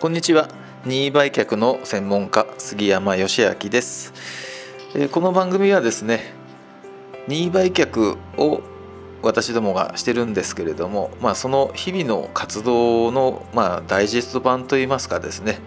[0.00, 0.48] こんにちは。
[0.84, 4.12] 任意売却の専門家杉山義明です。
[5.10, 6.32] この番組はですね
[7.26, 8.62] 任意売却を
[9.22, 15.58] 私どもがしてるんですけれども、まあ、その日々の活動の、まあ、ダイジェスト版といいますかですね、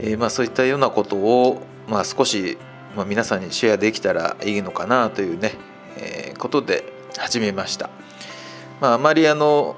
[0.00, 2.58] えー、まあそういったようなことを、まあ、少し、
[2.96, 5.52] まあ、皆さんにシェアできたらいいのかなというね、
[5.98, 6.82] えー、ことで
[7.16, 7.90] 始めました。
[8.80, 9.76] まあ、あまりあの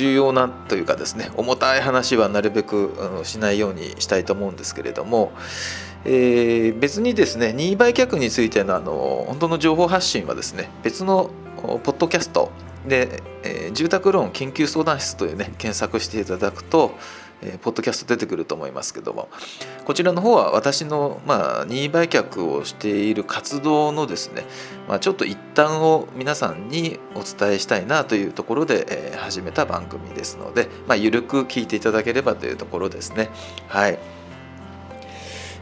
[0.00, 2.90] 重要なというかですね重たい話はなるべく
[3.24, 5.32] しないようにしたいと思うんですけれども、
[6.06, 12.50] えー、別にですね任意売却についてのあの本当の情報発信はですね別のポッドキャスト
[12.88, 16.92] で、えー、住宅ローン緊急相談室というね検索していただくと、
[17.42, 19.28] えー、ポッドキャスト出てくると思いますけども
[19.84, 24.44] こちらの方は私の、まあ、任意売却をしている活動のですね、
[24.88, 33.30] まあ、ちょっと一端を皆さんにお伝えしたいなというところで、えー、始めた番組ですので、まあ、緩く聞いていただければというところですね。
[33.68, 33.98] はい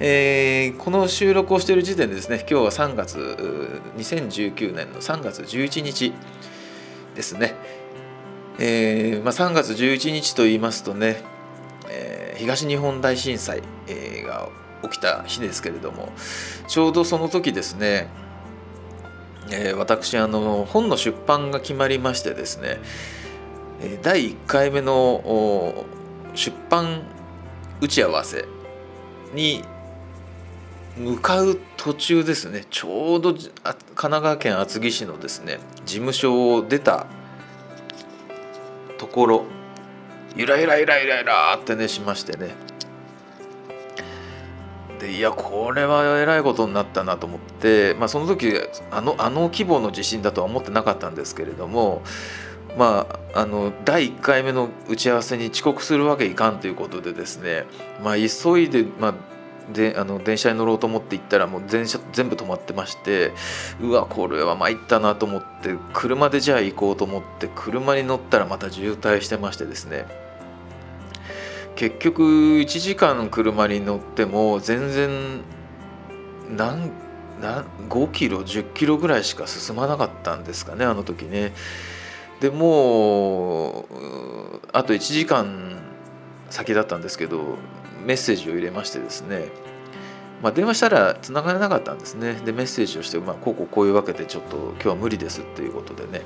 [0.00, 3.16] えー、この収録をしている時点でですね今日は3月
[3.96, 6.12] 2019年の3月11日
[7.14, 7.54] ですね、
[8.58, 11.22] えーまあ、3月11日と言いますとね
[12.36, 13.62] 東日本大震災、
[14.26, 14.48] が
[14.82, 16.12] 起きた日ですけれども
[16.68, 18.08] ちょうどその時ですね、
[19.50, 22.78] え、私あの本の出版が決まりましてですね
[24.02, 25.84] 第1回目の
[26.34, 27.02] 出版
[27.80, 28.44] 打ち合わせ
[29.34, 29.64] に
[30.96, 33.50] 向かう途中ですねちょうど神
[33.94, 37.06] 奈川県厚木市のですね事務所を出た
[38.98, 39.44] ところ
[40.36, 42.54] ゆらゆらゆらゆらゆらってねしましてね。
[44.98, 48.54] でいやこれはえらいことになったなと思って、まあ、その時
[48.90, 52.02] あのあの規模の地震だとは思ってなかったんですけれども
[52.76, 57.66] まあ、あの第1回目の打ち合わせに遅刻するわけいかんということでですね、
[58.02, 59.14] まあ、急いで、まあ、
[59.72, 63.32] であの電車に乗ろうと思って行ったらもう電車全部止まってまして
[63.80, 70.06] うわこれは参ったなと思って車でじゃあ行こうと思って車に乗ったらまた渋滞してましてですね
[71.76, 75.40] 結局1時間車に乗っても全然
[76.56, 76.92] 何
[77.40, 81.52] 何5キロ10キロぐらいしか進まなかったんですかねあの時ね。
[82.40, 83.84] でもう
[84.72, 85.78] あと1時間
[86.50, 87.56] 先だったんですけど
[88.04, 89.48] メッセージを入れましてですね、
[90.42, 96.22] まあ、電話したら繋がらなかったんですねでメッセージをして、まあ、こうこうこういうわけでちょっと今日は無理ですっていうことでね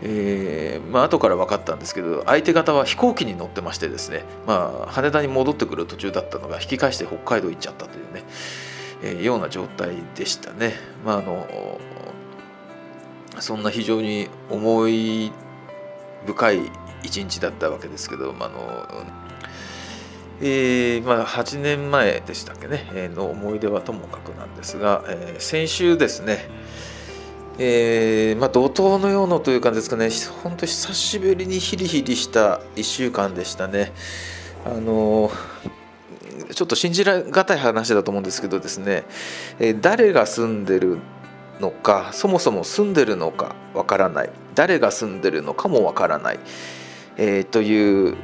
[0.00, 8.22] えーまあ後から分かったんですけど相手方は飛行機に乗ってましてですね、まあ、羽田に戻ってくる途中だったのが引き返して北海道行っちゃったというね、
[9.02, 10.74] えー、ような状態でしたね。
[11.04, 11.80] まあ、あの
[13.40, 15.32] そんな非常に思い
[16.26, 16.70] 深い
[17.02, 19.04] 一日だったわけですけど、まあの
[20.40, 26.48] えーまあ、8年前でしたっけね、えー、の思い出はともかくなんですが、えー、先週ですね、
[27.58, 30.10] えー、まあ、怒涛のようなというかですかね。
[30.44, 33.92] 本当久しぶりにヒリヒリした1週間でしたね。
[34.64, 35.30] あの
[36.54, 39.04] ちょっと信じられがたい話だと思うんですけどですね、
[39.58, 40.98] えー、誰が住んでる
[41.60, 44.30] のかそもそも住んでるのかわからない。
[44.54, 46.38] 誰が住んでるのかもわからない、
[47.16, 48.16] えー、という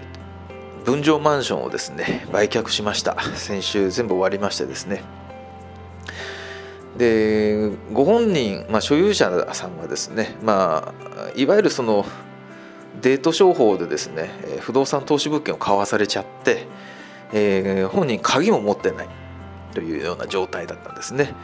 [0.84, 5.02] 分譲マンションをですね売却しました先週全部終わりましてですね
[6.96, 12.06] でご本人、まあ、所有者さんはですね、まあ、いわゆるその
[13.00, 14.30] デート商法でですね
[14.60, 16.66] 不動産投資物件を買わされちゃって、
[17.32, 19.08] えー、本人鍵も持ってない
[19.74, 21.34] というような状態だったんですね。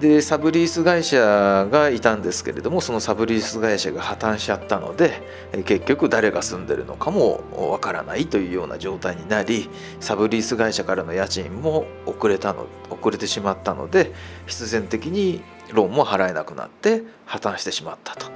[0.00, 5.22] でサブリース会社がいたんですけれどもそのサブリース会社が破綻しちゃったので
[5.64, 7.40] 結局誰が住んでるのかも
[7.70, 9.70] わからないというような状態になり
[10.00, 14.12] サブリース会社からの家賃も遅れたの遅れてしまったので
[14.46, 18.30] 必然的にローンも払えなくなって破綻してしまったと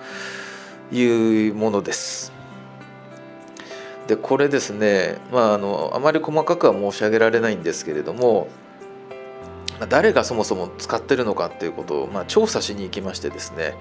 [0.92, 2.32] いうものです。
[4.06, 8.48] でこれですね、まあ、あのあまり細かくは申し上げられないんですけれども
[9.88, 13.74] 誰がそもそも使ってるのかっていうことを、まあ、調査しに行きましてですね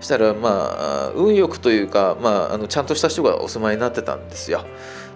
[0.00, 4.64] したらまあ運よくというか、まあ、あのちゃんとした人がお住まいになってたんですよ。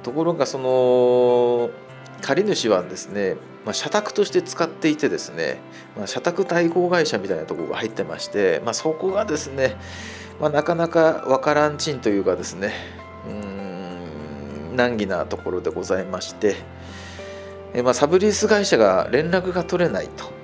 [0.03, 1.71] ところがその
[2.21, 5.61] 借主はですね、まあ、社宅として使っていてですね、
[5.97, 9.77] まあ、社宅代行会社みたいなとこが入ってまして、まあ、そこがですね、
[10.41, 12.73] ま、なかなかわからんちんというかですね
[13.29, 16.57] うん難儀なところでございまして。
[17.75, 20.39] えまあ、サブリース会社が連絡が取れないと。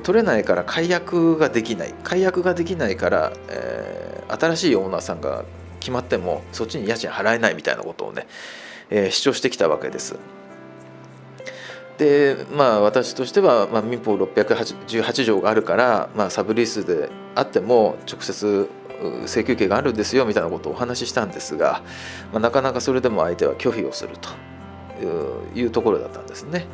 [0.00, 1.94] 取れないから解約ができない。
[2.02, 5.44] 解約ができないから、えー、新しいオーナーさんが
[5.84, 8.26] 決まってもそっちに家賃払えないみたいなことをね、
[8.90, 10.16] えー、主張してきたわけです。
[11.98, 18.68] でまあ私としては、まあ、民法618条があるから、まあ、サブリースであっても直接
[19.26, 21.82] 請求権があるんですよみたいなことをお話ししたんですが、
[22.32, 24.30] まあ、なかなかそれでも相手は拒否をすると。
[25.54, 26.66] いうところだったんですね。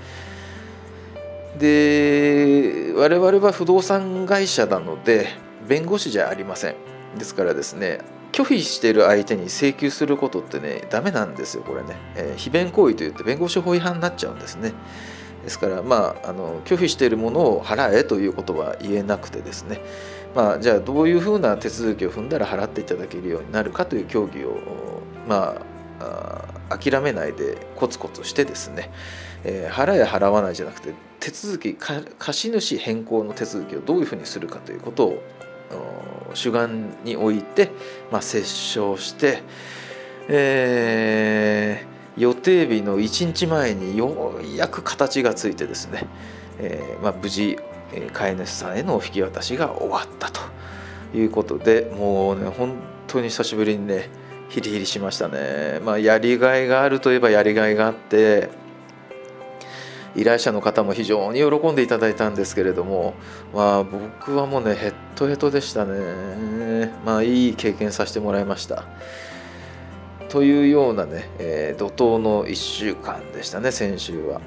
[1.58, 5.28] で我々は不動産会社なので
[5.69, 6.75] 弁護士じゃありません。
[7.19, 8.00] ですからですね
[8.32, 14.73] 拒否している相手に請求することってねダメなんですよこれね、えー、非弁行為といって弁護士法違反になっちゃうんですね
[15.43, 19.81] ですからまああの拒否しているものを払えということは言えなくてですね
[20.34, 24.56] まあじゃあどういうふうな手続きを踏んだら払っていただけるようになるかという協議を
[25.26, 25.62] まあ
[26.69, 28.91] 諦めないでコツコツしてですね、
[29.44, 35.23] えー、払え払わないじゃなくて手続き貸主変更の手続きをどういうふうにするかということを
[36.35, 37.70] 主眼に置いて、
[38.11, 39.43] まあ、折衝して、
[40.29, 46.06] えー、予定日の1日前にようやく形がついてですね、
[46.58, 47.58] えーまあ、無事
[48.12, 50.41] 飼い主さんへの引き渡しが終わったと
[51.14, 52.76] いうことでもうね本
[53.08, 54.08] 当に久しぶりにね
[54.50, 55.81] ヒリヒリしましたね。
[55.85, 58.50] まあ、やりがいがあるといえばやりがいがあって
[60.17, 63.14] 依頼者の方も非常に喜んでいただいたんですけれども、
[63.55, 68.85] まあ、僕はもうねヘッドヘッドでしたねまあいい経験させてもらいました
[70.29, 74.41] というようなね、えー、怒涛の1週間でしたね先週は。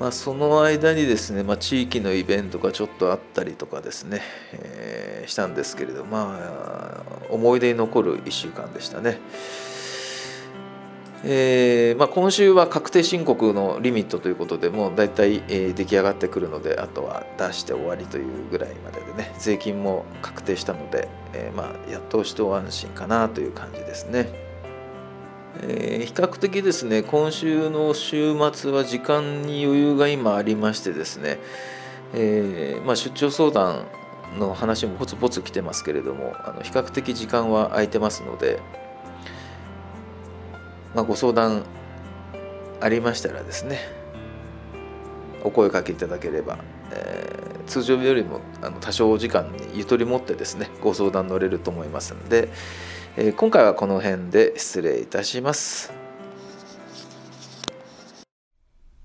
[0.00, 4.22] まあ、その間にですね、まあ、地域のイベントがちょっとあったりとかですね、
[4.52, 9.18] えー、したんですけれどまあ思い出に残る1週間でしたね。
[11.24, 24.47] えーまあ、今週は確定申告のリミットということでもう大体、えー、出来上がってくるのであとは出して終わりというぐらいまででね税金も確定したので、えーまあ、やっと一安心かなという感じですね、
[25.62, 31.38] え、比較的ですね今週の週末は時間に余裕が今ありましてですね、
[32.14, 33.86] えーまあ、出張相談
[34.38, 38.60] の話もポツポツ来てますけれどもあの比較的時間は空いてますので
[40.94, 41.64] まあ、ご相談
[42.80, 43.78] ありましたらですね
[45.44, 46.58] お声かけいただければ、
[46.90, 52.48] えー、通常よりもあの多少時間にゆとり持ってですねご相談乗れると思いますので、
[53.20, 55.92] えー、今回はこの辺で失礼いたします。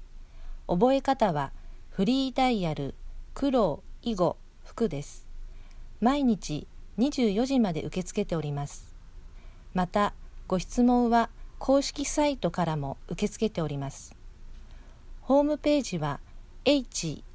[0.69, 1.53] 覚え方は
[1.89, 2.95] フリーダイヤル
[3.33, 5.27] 黒囲碁服です。
[6.03, 6.67] 毎日
[6.99, 8.95] 24時まで受け付けております。
[9.73, 10.13] また、
[10.47, 14.15] ご質問は公式サイトからも受け付けております。
[15.23, 16.21] ホームページは
[16.65, 17.27] https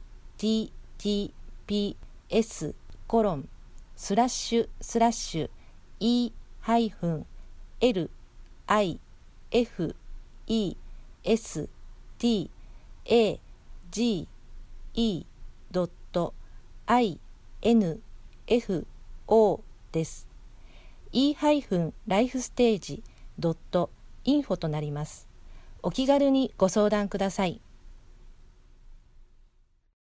[3.07, 3.49] コロン
[3.95, 5.49] スラッシュスラッシュ
[5.99, 6.31] e
[6.61, 7.25] ハイフン
[7.81, 8.11] l
[8.67, 8.99] i
[9.51, 9.95] f
[10.47, 10.75] e
[11.23, 11.67] s
[12.17, 12.51] t
[13.05, 13.39] a
[13.89, 14.27] g
[14.93, 15.25] e
[16.85, 17.19] i
[17.61, 18.01] n
[18.47, 18.87] f
[19.27, 20.29] o です。
[21.11, 23.98] e-lifestage.info
[24.57, 25.27] となります。
[25.81, 27.61] お気軽にご相談ください。